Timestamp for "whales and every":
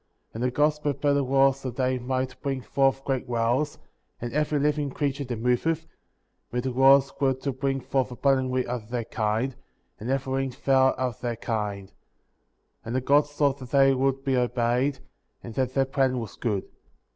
3.29-4.57